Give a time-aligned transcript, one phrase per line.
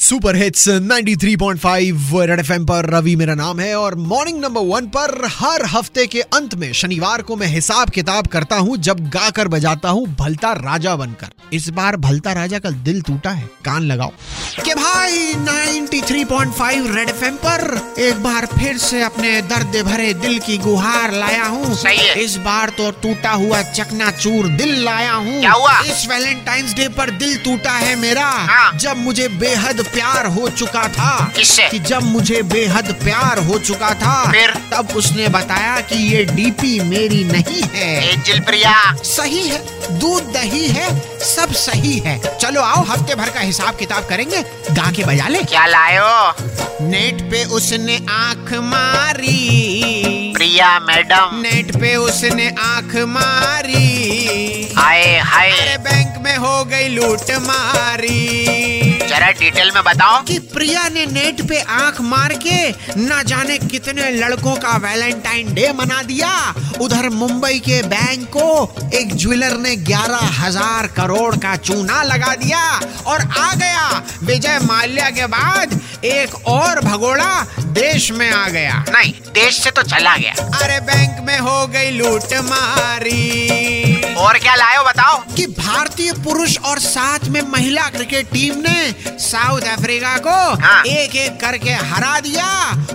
[0.00, 5.26] Super hits 93.5 red FM पर रवि मेरा नाम है और मॉर्निंग नंबर वन पर
[5.32, 9.88] हर हफ़्ते के अंत में शनिवार को मैं हिसाब किताब करता हूँ जब गाकर बजाता
[9.88, 14.12] हूँ भलता राजा बनकर। इस बार भलता राजा का दिल टूटा है कान लगाओ।
[14.64, 20.58] कि भाई 93.5 रेड एफएम पर एक बार फिर से अपने दर्द भरे दिल की
[20.58, 21.76] गुहार लाया हूँ।
[22.16, 25.38] इस बार तो टूटा हुआ चकनाचूर दिल लाया हूँ।
[25.86, 30.82] इस वैलेंटाइंस डे पर दिल टूटा है मेरा। हाँ। जब मुझे बेहद प्यार हो चुका
[30.88, 31.68] था किससे?
[31.68, 34.50] कि जब मुझे बेहद प्यार हो चुका था फिर?
[34.72, 39.58] तब उसने बताया कि ये डीपी मेरी नहीं है। एंजल प्रिया सही है
[39.98, 40.88] दूध दही है
[41.24, 45.42] सब सही है। चलो आओ हफ़्ते भर का हिसाब किताब करेंगे गा के बजा ले।
[45.44, 55.18] क्या लायो नेट पे उसने आँख मारी। प्रिया मैडम। नेट पे उसने आँख मारी। हाय
[55.24, 58.79] हाय। बैंक में हो गई लूट मारी।
[59.20, 64.10] जरा डिटेल में बताओ। कि प्रिया ने नेट पे आँख मार के न जाने कितने
[64.10, 66.30] लड़कों का वैलेंटाइन डे मना दिया।
[66.80, 68.46] उधर मुंबई के बैंक को
[68.94, 72.62] एक ज्वेलर ने ग्यारह हज़ार करोड़ का चूना लगा दिया
[73.06, 73.86] और आ गया।
[74.22, 77.32] विजय माल्या के बाद एक और भगोड़ा
[77.76, 81.90] देश में आ गया। नहीं देश से तो चला गया। अरे बैंक में हो गई
[81.90, 83.89] लूट मारी
[84.20, 85.18] और क्या लायो बताओ?
[85.36, 91.16] कि भारतीय पुरुष और साथ में महिला क्रिकेट टीम ने साउथ अफ्रीका को हाँ। एक
[91.16, 92.46] एक करके हरा दिया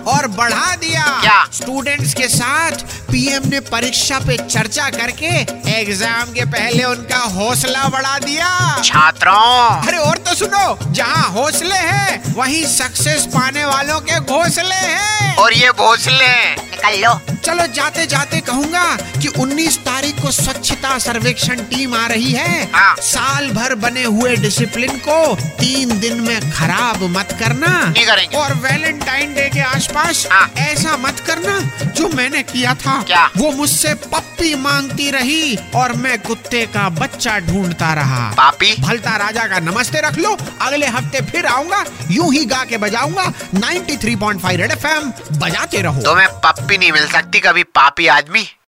[0.06, 1.44] और बढ़ा दिया। क्या?
[1.52, 2.72] स्टूडेंट्स के साथ
[3.10, 5.34] पीएम ने परीक्षा पे चर्चा करके
[5.70, 9.86] एग्ज़ाम के पहले उनका हौसला बढ़ा दिया। छात्रों!
[9.88, 15.52] अरे और तो सुनो जहाँ हौसले हैं वहीं सक्सेस पाने वालों के घोसले हैं। और
[15.52, 19.85] ये घोसले निकल लो। चलो जाते जाते कहूँगा कि 19 तारीख
[20.26, 26.00] को स्वच्छता सर्वेक्षण टीम आ रही है। हाँ। साल भर बने हुए डिसिप्लिन को तीन
[26.00, 31.20] दिन में खराब मत करना। नहीं करेंगे। और वैलेंटाइन डे के आसपास हाँ। ऐसा मत
[31.20, 31.58] करना
[31.90, 33.30] जो मैंने किया था। क्या?
[33.36, 38.74] वो मुझसे पप्पी मांगती रही और मैं कुत्ते का बच्चा ढूंढता रहा। पापी?
[38.80, 43.32] भलता राजा का नमस्ते रख लो। अगले हफ़्ते फिर आऊँगा यूँ ही गा के बजाऊँगा।
[43.54, 48.48] 93.5 रेड एफएम बजाते रहो। तुम्हें पप्पी नहीं मिल सकती कभी पापी आदमी।